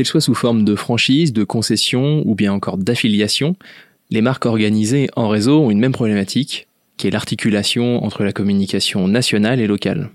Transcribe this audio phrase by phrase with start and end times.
[0.00, 3.54] qu'elles soient sous forme de franchise, de concession ou bien encore d'affiliation,
[4.08, 9.06] les marques organisées en réseau ont une même problématique, qui est l'articulation entre la communication
[9.08, 10.08] nationale et locale.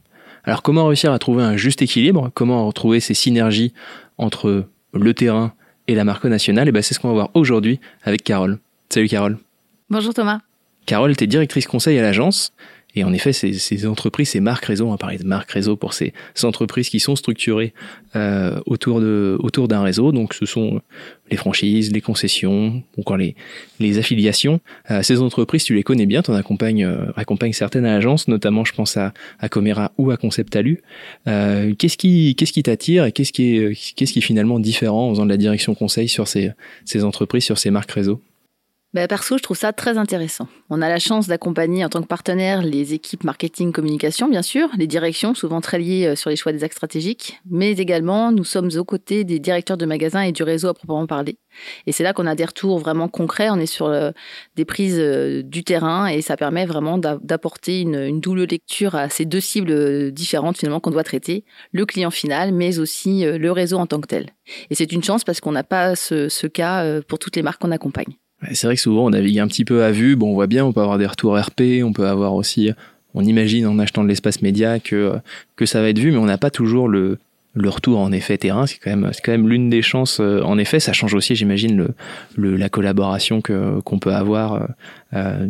[0.43, 2.31] Alors comment réussir à trouver un juste équilibre?
[2.33, 3.73] Comment retrouver ces synergies
[4.17, 5.53] entre le terrain
[5.87, 6.67] et la marque nationale?
[6.67, 8.57] Et eh ben c'est ce qu'on va voir aujourd'hui avec Carole.
[8.89, 9.37] Salut Carole.
[9.91, 10.39] Bonjour Thomas.
[10.87, 12.53] Carole, tu es directrice conseil à l'agence
[12.95, 15.75] et en effet, ces, ces, entreprises, ces marques réseau, on va parler de marques réseau
[15.75, 16.13] pour ces,
[16.43, 17.73] entreprises qui sont structurées
[18.15, 20.11] euh, autour de autour d'un réseau.
[20.11, 20.81] Donc, ce sont
[21.29, 23.35] les franchises, les concessions, encore les,
[23.79, 24.61] les affiliations.
[24.91, 28.63] Euh, ces entreprises, tu les connais bien, tu en accompagnes, euh, accompagnes certaines agences, notamment,
[28.63, 30.81] je pense à, à Comera ou à Conceptalu.
[31.27, 35.07] Euh, qu'est-ce qui qu'est-ce qui t'attire et qu'est-ce qui est qu'est-ce qui est finalement différent
[35.07, 36.51] en faisant de la direction conseil sur ces,
[36.85, 38.21] ces entreprises, sur ces marques réseau?
[38.95, 40.47] Bah, perso, je trouve ça très intéressant.
[40.69, 44.69] On a la chance d'accompagner en tant que partenaire les équipes marketing communication, bien sûr,
[44.77, 48.45] les directions, souvent très liées euh, sur les choix des axes stratégiques, mais également nous
[48.45, 51.37] sommes aux côtés des directeurs de magasins et du réseau à proprement parler.
[51.87, 54.11] Et c'est là qu'on a des retours vraiment concrets, on est sur euh,
[54.55, 59.25] des prises euh, du terrain et ça permet vraiment d'apporter une, double lecture à ces
[59.25, 61.43] deux cibles différentes finalement qu'on doit traiter,
[61.73, 64.29] le client final, mais aussi le réseau en tant que tel.
[64.69, 67.71] Et c'est une chance parce qu'on n'a pas ce cas pour toutes les marques qu'on
[67.71, 68.15] accompagne.
[68.53, 70.15] C'est vrai que souvent on navigue un petit peu à vue.
[70.15, 72.71] Bon, on voit bien, on peut avoir des retours RP, on peut avoir aussi,
[73.13, 75.13] on imagine en achetant de l'espace média que
[75.55, 77.17] que ça va être vu, mais on n'a pas toujours le
[77.55, 78.67] le retour en effet terrain.
[78.67, 80.19] C'est quand même quand même l'une des chances.
[80.19, 81.89] Euh, en effet, ça change aussi, j'imagine, le,
[82.35, 84.67] le, la collaboration que qu'on peut avoir.
[85.13, 85.47] Euh,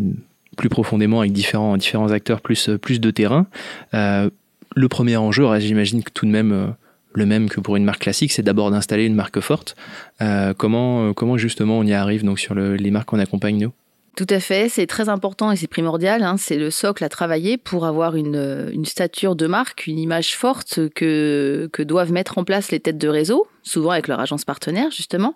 [0.55, 3.45] plus profondément avec différents différents acteurs plus plus de terrain.
[3.93, 4.29] Euh,
[4.73, 6.73] le premier enjeu, j'imagine que tout de même
[7.15, 9.75] le même que pour une marque classique, c'est d'abord d'installer une marque forte.
[10.21, 13.73] Euh, comment, euh, comment justement on y arrive donc sur les marques qu'on accompagne nous?
[14.15, 16.23] Tout à fait, c'est très important et c'est primordial.
[16.23, 16.37] Hein.
[16.37, 20.87] c'est le socle à travailler pour avoir une, une, stature de marque, une image forte
[20.95, 24.89] que, que doivent mettre en place les têtes de réseau, souvent avec leur agence partenaire
[24.89, 25.35] justement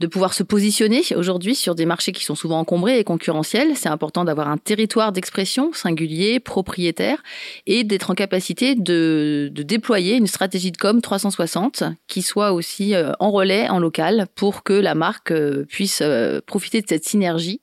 [0.00, 3.76] de pouvoir se positionner aujourd'hui sur des marchés qui sont souvent encombrés et concurrentiels.
[3.76, 7.22] C'est important d'avoir un territoire d'expression singulier, propriétaire,
[7.66, 13.12] et d'être en capacité de, déployer une stratégie de com 360 qui soit aussi euh,
[13.20, 17.60] en relais, en local, pour que la marque euh, puisse euh, profiter de cette synergie,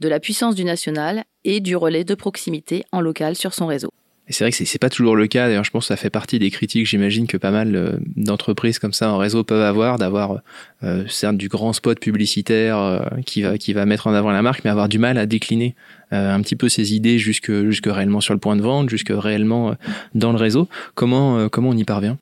[0.00, 3.92] de la puissance du national et du relais de proximité en local sur son réseau.
[4.26, 5.48] Et c'est vrai que c'est pas toujours le cas.
[5.48, 8.78] D'ailleurs, je pense que ça fait partie des critiques, j'imagine, que pas mal euh, d'entreprises
[8.78, 10.40] comme ça en réseau peuvent avoir, d'avoir
[10.82, 14.40] euh, certes du grand spot publicitaire euh, qui va qui va mettre en avant la
[14.40, 15.74] marque, mais avoir du mal à décliner
[16.14, 19.12] euh, un petit peu ses idées jusque jusque réellement sur le point de vente, jusque
[19.14, 19.74] réellement
[20.14, 20.68] dans le réseau.
[20.94, 22.16] Comment comment on y parvient?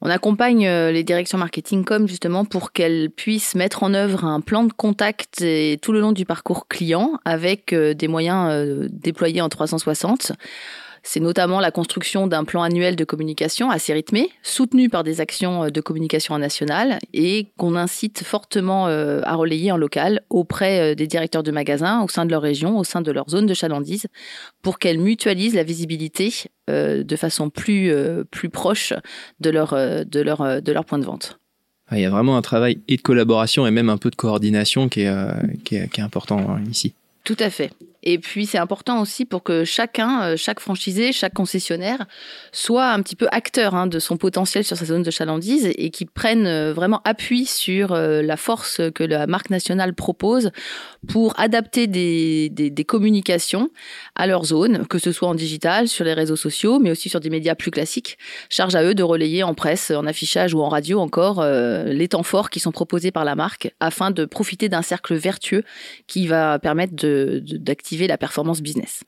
[0.00, 4.64] On accompagne les directions marketing comme justement pour qu'elles puissent mettre en œuvre un plan
[4.64, 5.42] de contact
[5.80, 10.32] tout le long du parcours client avec des moyens déployés en 360
[11.04, 15.64] c'est notamment la construction d'un plan annuel de communication assez rythmé, soutenu par des actions
[15.64, 20.94] euh, de communication nationale et qu'on incite fortement euh, à relayer en local auprès euh,
[20.94, 23.54] des directeurs de magasins au sein de leur région, au sein de leur zone de
[23.54, 24.06] chalandise,
[24.62, 26.32] pour qu'elles mutualisent la visibilité
[26.66, 27.92] de façon plus,
[28.30, 28.94] plus proche
[29.40, 31.38] de leur, de, leur, de leur point de vente.
[31.92, 34.88] Il y a vraiment un travail et de collaboration et même un peu de coordination
[34.88, 35.14] qui est,
[35.64, 36.94] qui est, qui est important hein, ici.
[37.24, 37.70] Tout à fait.
[38.04, 42.06] Et puis c'est important aussi pour que chacun, euh, chaque franchisé, chaque concessionnaire
[42.52, 45.90] soit un petit peu acteur hein, de son potentiel sur sa zone de chalandise et
[45.90, 50.50] qui prenne euh, vraiment appui sur euh, la force que la marque nationale propose
[51.08, 53.70] pour adapter des, communications
[54.14, 57.20] à leur zone, que ce soit en digital, sur les réseaux sociaux, mais aussi sur
[57.20, 58.18] des médias plus classiques.
[58.50, 62.22] Charge à eux de relayer en presse, en affichage ou en radio encore les temps
[62.22, 65.64] forts qui sont proposés par la marque afin de profiter d'un cercle vertueux
[66.06, 69.04] qui va permettre d'activer la performance business.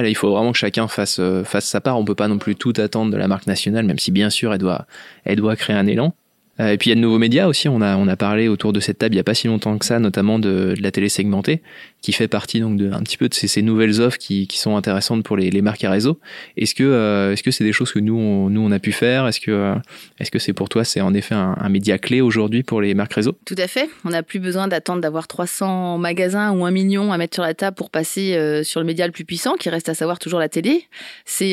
[0.00, 1.98] Il faut vraiment que chacun fasse, euh, sa part.
[1.98, 4.54] On peut pas non plus tout attendre de la marque nationale, même si bien sûr
[4.54, 6.14] elle doit, créer un élan.
[6.60, 7.68] Euh, et puis il y a de nouveaux médias aussi.
[7.68, 9.76] On a, on a parlé autour de cette table il n'y a pas si longtemps
[9.76, 11.62] que ça, notamment de, de, la télé segmentée,
[12.02, 15.24] qui fait partie donc de un petit peu de ces, nouvelles offres qui, sont intéressantes
[15.24, 16.18] pour les, marques à réseau.
[16.56, 18.90] Est-ce que euh, est-ce que c'est des choses que nous on, nous on a pu
[18.90, 19.28] faire?
[19.28, 19.74] Est-ce que euh,
[20.18, 23.14] est-ce que c'est pour toi c'est en effet un, média clé aujourd'hui pour les marques
[23.14, 23.36] réseau?
[23.46, 23.88] Tout à fait.
[24.04, 27.54] On n'a plus besoin d'attendre d'avoir 300 magasins ou un million à mettre sur la
[27.54, 30.48] table pour passer sur le média le plus puissant, qui reste à savoir toujours la
[30.48, 30.88] télé.
[31.24, 31.52] C'est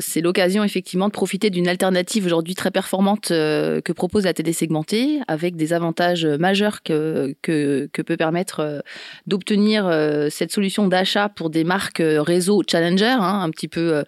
[0.00, 5.20] c'est l'occasion effectivement de profiter d'une alternative aujourd'hui très performante que propose la télé segmentée,
[5.28, 8.82] avec des avantages majeurs que, que peut permettre
[9.26, 14.02] d'obtenir euh, cette solution d'achat pour des marques euh, réseau challenger, hein, un petit peu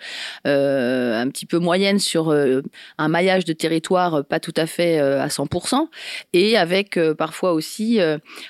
[0.46, 2.34] euh, un petit peu moyenne sur
[2.98, 5.88] un maillage de territoire pas tout à fait à 100%,
[6.32, 7.98] et avec parfois aussi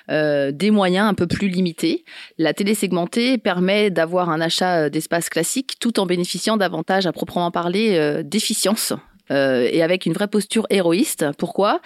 [0.08, 2.04] des moyens un peu plus limités.
[2.38, 7.50] La télé segmentée permet d'avoir un achat d'espace classique tout en bénéficiant davantage à proprement
[7.50, 8.94] parler d'efficience
[9.32, 11.26] et avec une vraie posture héroïste.
[11.38, 11.81] Pourquoi?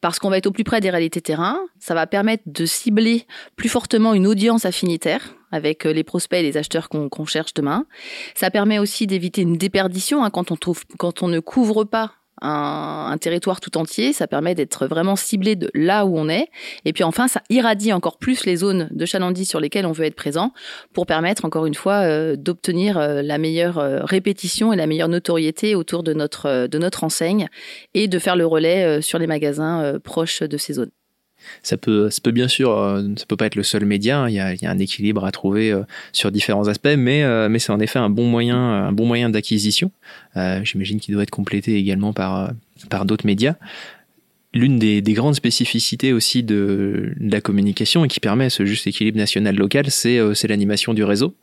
[0.00, 1.58] Parce qu'on va être au plus près des réalités terrain.
[1.78, 6.56] Ça va permettre de cibler plus fortement une audience affinitaire avec les prospects et les
[6.56, 7.86] acheteurs qu'on cherche demain.
[8.34, 13.76] Ça permet aussi d'éviter une déperdition hein, quand on ne couvre pas un, territoire tout
[13.78, 14.12] entier.
[14.12, 16.48] Ça permet d'être vraiment ciblé de là où on est.
[16.84, 20.04] Et puis enfin, ça irradie encore plus les zones de chalandise sur lesquelles on veut
[20.04, 20.52] être présent
[20.92, 25.08] pour permettre, encore une fois, euh, d'obtenir euh, la meilleure euh, répétition et la meilleure
[25.08, 27.48] notoriété autour de notre, de notre enseigne
[27.94, 30.90] et de faire le relais sur les magasins proches de ces zones.
[31.62, 34.20] Ça peut, ça peut bien sûr, euh, ça peut pas être le seul média.
[34.20, 34.28] Hein.
[34.28, 35.82] Il y a, un équilibre à trouver euh,
[36.12, 39.30] sur différents aspects, mais, euh, mais c'est en effet un bon moyen, un bon moyen
[39.30, 39.90] d'acquisition.
[40.62, 42.52] J'imagine qu'il doit être complété également par,
[43.04, 43.56] d'autres médias.
[44.54, 49.18] L'une des, des, grandes spécificités aussi de, la communication et qui permet ce juste équilibre
[49.18, 51.34] national-local, c'est l'animation du réseau.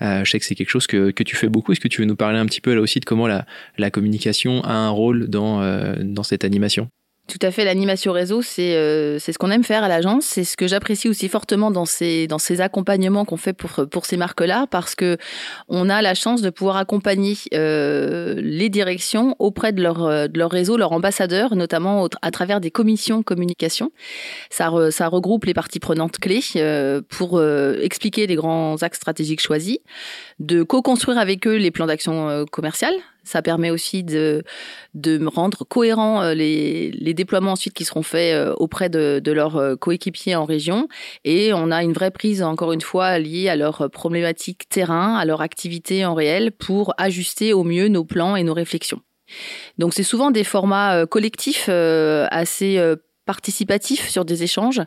[0.00, 1.72] je sais que c'est quelque chose que, tu fais beaucoup.
[1.72, 4.62] Est-ce que tu veux nous parler un petit peu là aussi de comment la, communication
[4.62, 6.88] a un rôle dans cette animation?
[7.26, 10.26] Tout à fait, l'animation réseau, c'est euh, ce qu'on aime faire à l'agence.
[10.26, 14.04] C'est ce que j'apprécie aussi fortement dans ces dans ces accompagnements qu'on fait pour pour
[14.04, 15.16] ces marques-là, parce que
[15.68, 20.38] on a la chance de pouvoir accompagner euh, les directions auprès de leur euh, de
[20.38, 23.90] leur réseau, leurs ambassadeurs, notamment à travers des commissions communication.
[24.50, 29.40] Ça ça regroupe les parties prenantes clés euh, pour euh, expliquer les grands axes stratégiques
[29.40, 29.78] choisis,
[30.40, 32.94] de co-construire avec eux les plans d'action commerciales
[33.24, 34.42] ça permet aussi de,
[34.94, 39.32] de rendre cohérents euh, les, les déploiements ensuite qui seront faits euh, auprès de, de
[39.32, 40.88] leurs euh, coéquipiers en région.
[41.24, 45.24] Et on a une vraie prise, encore une fois, liée à leurs problématiques terrain, à
[45.24, 49.00] leur activité en réel pour ajuster au mieux nos plans et nos réflexions.
[49.78, 52.78] Donc c'est souvent des formats collectifs assez
[53.24, 54.82] participatif sur des échanges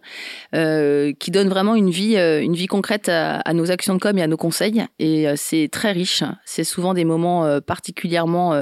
[0.54, 4.18] euh, qui donne vraiment une vie, euh, une vie concrète à, nos actions de com
[4.18, 4.86] et à nos conseils.
[5.00, 6.24] Et euh, c'est très riche.
[6.46, 7.28] C'est souvent des moments
[7.62, 8.60] particulièrement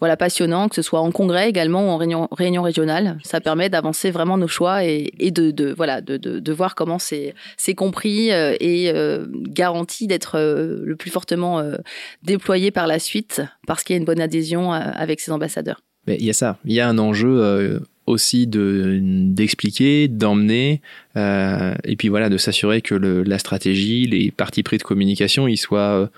[0.00, 3.18] voilà passionnants, que ce soit en congrès également ou en réunion, réunion régionale.
[3.22, 6.98] Ça permet d'avancer vraiment nos choix et, et de, de, voilà de, de, voir comment
[6.98, 7.34] c'est
[7.74, 8.92] compris et
[9.48, 11.62] garanti d'être le plus fortement
[12.22, 15.80] déployé par la suite parce qu'il y a une bonne adhésion avec ces ambassadeurs.
[16.06, 20.80] Il y a ça, il y a un enjeu aussi de d'expliquer, d'emmener,
[21.16, 25.46] euh, et puis voilà, de s'assurer que le, la stratégie, les partis pris de communication,
[25.46, 26.10] ils soient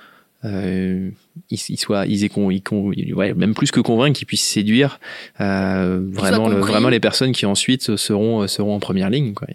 [0.44, 1.10] euh,
[1.50, 4.98] ils, soient, ils, ils, ouais, même plus que convaincre, qu'ils puissent séduire
[5.40, 9.34] euh, vraiment, le, vraiment les personnes qui ensuite seront, seront en première ligne.
[9.34, 9.46] Quoi.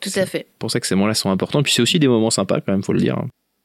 [0.00, 0.46] Tout à fait.
[0.58, 1.62] Pour ça que ces moments-là sont importants.
[1.62, 3.22] Puis c'est aussi des moments sympas, quand même, faut le dire.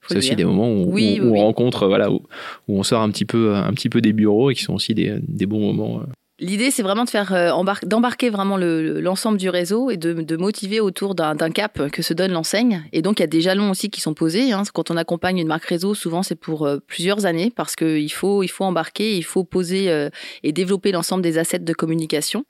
[0.07, 2.23] C'est aussi des moments où, on rencontre, voilà, où,
[2.67, 4.95] où, on sort un petit peu, un petit peu des bureaux et qui sont aussi
[4.95, 6.03] des, des bons moments.
[6.41, 7.51] L'idée, c'est vraiment de faire euh,
[7.83, 12.83] d'embarquer vraiment l'ensemble du réseau et de, motiver autour d'un cap que se donne l'enseigne.
[12.93, 14.51] Et donc, il y a des jalons aussi qui sont posés.
[14.51, 14.63] Hein.
[14.73, 18.41] Quand on accompagne une marque réseau, souvent c'est pour euh, plusieurs années parce qu'il faut,
[18.41, 20.09] il faut embarquer, il faut poser euh,
[20.41, 22.43] et développer l'ensemble des assets de communication.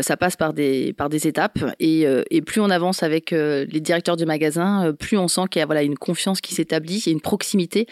[0.00, 1.58] ça passe par des, par des étapes.
[1.80, 2.06] Et,
[2.46, 5.82] plus on avance avec les directeurs du magasin, plus on sent qu'il y a voilà,
[5.82, 7.86] une confiance qui s'établit, une proximité.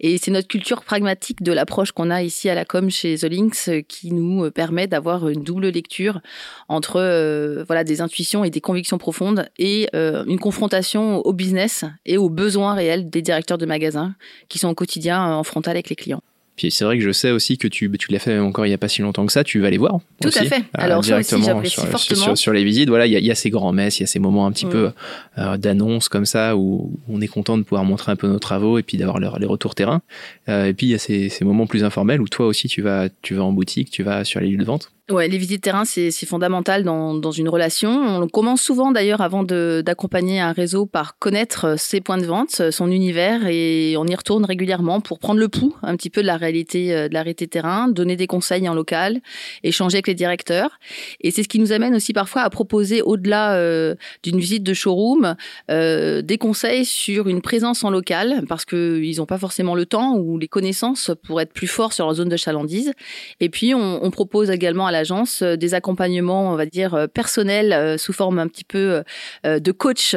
[0.00, 3.24] Et c'est notre culture pragmatique de l'approche qu'on a ici à la com chez The
[3.24, 6.20] Links qui nous permet d'avoir une double lecture
[6.68, 11.84] entre euh, voilà des intuitions et des convictions profondes et euh, une confrontation au business
[12.04, 14.14] et aux besoins réels des directeurs de magasins
[14.48, 16.22] qui sont au quotidien en frontal avec les clients.
[16.56, 18.74] Puis c'est vrai que je sais aussi que tu, tu l'as fait encore il n'y
[18.74, 20.00] a pas si longtemps que ça, tu vas les voir.
[20.22, 20.64] Tout à fait.
[20.72, 22.34] Alors directement sur, fortement.
[22.34, 24.06] Sur, les visites, voilà, il y a, y a, ces grands messes, il y a
[24.06, 24.70] ces moments un petit mm.
[24.70, 24.90] peu
[25.38, 28.78] euh, d'annonce comme ça où on est content de pouvoir montrer un peu nos travaux
[28.78, 30.00] et puis d'avoir les retours terrain.
[30.48, 32.80] Euh, et puis il y a ces, ces moments plus informels où toi aussi tu
[32.80, 34.90] vas, tu vas en boutique, tu vas sur les lieux de vente.
[35.08, 38.20] Ouais, les visites terrain, c'est fondamental dans, dans une relation.
[38.20, 42.90] On commence souvent d'ailleurs avant d'accompagner un réseau par connaître ses points de vente, son
[42.90, 46.36] univers, et on y retourne régulièrement pour prendre le pouls un petit peu de la
[46.36, 49.20] réalité euh, de la réalité terrain, donner des conseils en local,
[49.62, 50.80] échanger avec les directeurs.
[51.20, 53.94] Et c'est ce qui nous amène aussi parfois à proposer au-delà euh,
[54.24, 55.36] d'une visite de showroom
[55.70, 59.86] euh, des conseils sur une présence en local parce que ils n'ont pas forcément le
[59.86, 62.90] temps ou les connaissances pour être plus forts sur leur zone de chalandise.
[63.38, 64.95] Et puis on, on propose également à
[65.42, 69.02] euh, des accompagnements, on va dire, euh, personnels euh, sous forme un petit peu
[69.44, 70.14] de coach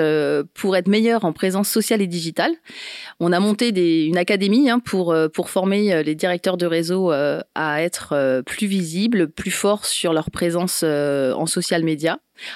[0.53, 2.51] pour être meilleur en présence sociale et digitale.
[3.19, 3.69] On a monté
[4.07, 9.51] une académie hein, pour, pour former les directeurs de réseau à être plus visibles, plus
[9.51, 11.83] forts sur leur présence en social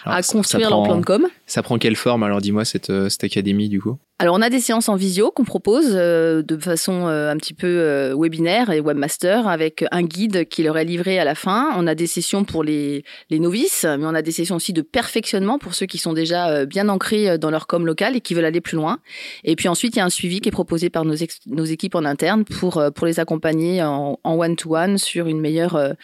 [0.05, 1.27] à construire leur plan de com.
[1.45, 3.97] Ça prend quelle forme alors dis-moi cette, cette académie du coup?
[4.19, 7.55] Alors, on a des séances en visio qu'on propose euh, de façon euh, un petit
[7.55, 11.71] peu euh, webinaire et webmaster avec un guide qui leur est livré à la fin.
[11.75, 14.83] On a des sessions pour les, les novices, mais on a des sessions aussi de
[14.83, 18.45] perfectionnement pour ceux qui sont déjà bien ancrés dans leur com local et qui veulent
[18.45, 18.99] aller plus loin.
[19.43, 21.15] Et puis ensuite, il y a un suivi qui est proposé par nos,
[21.47, 25.95] nos équipes en interne pour, pour les accompagner en one-to-one sur une meilleure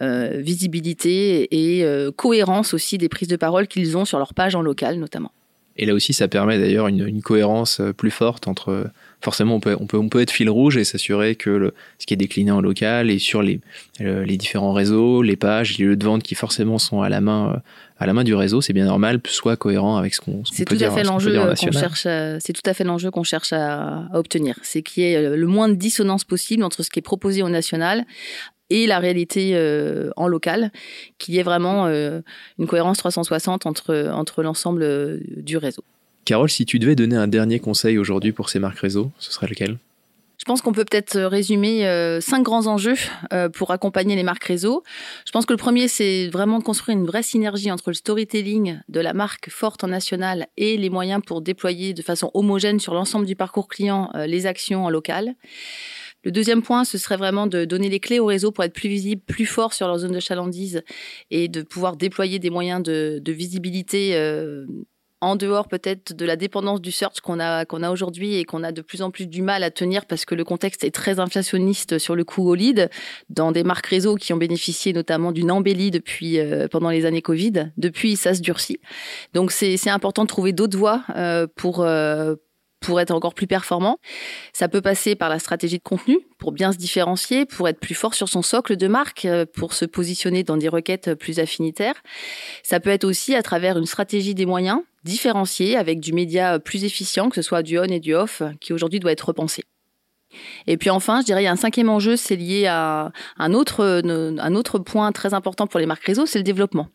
[0.00, 1.84] visibilité et
[2.16, 5.32] cohérence aussi des prises de parole qu'ils ont sur leur page en local notamment.
[5.76, 8.90] Et là aussi, ça permet d'ailleurs une, cohérence euh, plus forte entre.
[9.22, 12.06] Forcément, on peut, on peut, on peut être fil rouge et s'assurer que le, ce
[12.06, 13.60] qui est décliné en local et sur les,
[13.98, 17.52] les différents réseaux, les pages, les lieux de vente qui forcément sont à la main,
[17.54, 17.58] euh,
[17.98, 20.78] à la main du réseau, c'est bien normal, soit cohérent avec ce qu'on C'est tout
[20.80, 22.02] à fait l'enjeu qu'on cherche.
[22.02, 24.56] C'est tout à fait l'enjeu qu'on cherche à, à obtenir.
[24.62, 27.50] C'est qu'il y ait le moins de dissonance possible entre ce qui est proposé au
[27.50, 28.06] national
[28.70, 30.70] et la réalité euh, en local,
[31.18, 32.20] qu'il y ait vraiment euh,
[32.58, 35.84] une cohérence 360 entre, entre l'ensemble euh, du réseau.
[36.24, 39.48] Carole, si tu devais donner un dernier conseil aujourd'hui pour ces marques réseau, ce serait
[39.48, 39.78] lequel?
[40.38, 41.84] Je pense qu'on peut peut-être résumer
[42.22, 42.94] cinq grands enjeux
[43.52, 44.82] pour accompagner les marques réseau.
[45.26, 48.80] Je pense que le premier, c'est vraiment de construire une vraie synergie entre le storytelling
[48.88, 52.94] de la marque forte en national et les moyens pour déployer de façon homogène sur
[52.94, 55.34] l'ensemble du parcours client les actions en local.
[56.22, 58.88] Le deuxième point, ce serait vraiment de donner les clés au réseau pour être plus
[58.88, 60.82] visible, plus fort sur leur zone de chalandise
[61.30, 64.66] et de pouvoir déployer des moyens de, visibilité euh,
[65.20, 68.72] en dehors peut-être de la dépendance du search qu'on a a aujourd'hui et qu'on a
[68.72, 71.98] de plus en plus du mal à tenir parce que le contexte est très inflationniste
[71.98, 72.90] sur le coût au lead
[73.28, 77.22] dans des marques réseau qui ont bénéficié notamment d'une embellie depuis euh, pendant les années
[77.22, 77.70] Covid.
[77.76, 78.80] Depuis, ça se durcit.
[79.34, 81.84] Donc c'est c'est important de trouver d'autres voies euh, pour
[82.80, 83.98] pour être encore plus performant.
[84.52, 87.94] Ça peut passer par la stratégie de contenu pour bien se différencier, pour être plus
[87.94, 91.94] fort sur son socle de marque, euh, pour se positionner dans des requêtes plus affinitaires.
[92.62, 96.84] Ça peut être aussi à travers une stratégie des moyens différenciée avec du média plus
[96.84, 99.62] efficient, que ce soit du on et du off, qui aujourd'hui doit être repensé.
[100.66, 103.54] Et puis enfin, je dirais, il y a un cinquième enjeu, c'est lié à un
[103.54, 106.88] autre, un autre point très important pour les marques réseau, c'est le développement.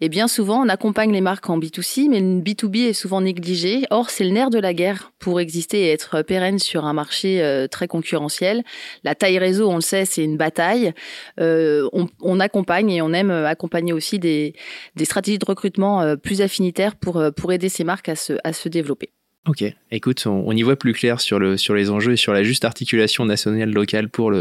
[0.00, 3.84] Et bien souvent, on accompagne les marques en B2C, mais le B2B est souvent négligé.
[3.90, 7.42] Or, c'est le nerf de la guerre pour exister et être pérenne sur un marché
[7.42, 8.62] euh, très concurrentiel.
[9.04, 10.92] La taille réseau, on le sait, c'est une bataille.
[11.40, 14.54] Euh, on, accompagne et on aime accompagner aussi des,
[15.02, 19.10] stratégies de recrutement euh, plus affinitaires pour, aider ces marques à se, développer.
[19.46, 22.42] Ok, écoute, on, y voit plus clair sur, le, sur les enjeux et sur la
[22.42, 24.32] juste articulation nationale locale pour,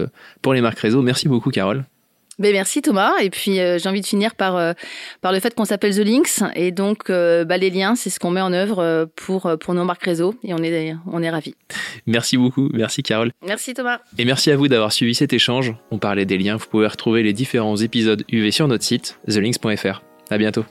[0.41, 1.01] pour les marques réseau.
[1.01, 1.85] Merci beaucoup, Carole.
[2.39, 3.13] Ben merci Thomas.
[3.21, 4.73] Et puis euh, j'ai envie de finir par, euh,
[5.21, 6.43] par le fait qu'on s'appelle The Links.
[6.55, 9.83] Et donc euh, bah, les liens, c'est ce qu'on met en œuvre pour, pour nos
[9.83, 10.35] marques réseau.
[10.43, 11.55] Et on est, on est ravis.
[12.07, 12.69] Merci beaucoup.
[12.73, 13.31] Merci Carole.
[13.45, 13.99] Merci Thomas.
[14.17, 15.73] Et merci à vous d'avoir suivi cet échange.
[15.91, 16.57] On parlait des liens.
[16.57, 20.01] Vous pouvez retrouver les différents épisodes UV sur notre site, thelinks.fr.
[20.29, 20.65] À bientôt.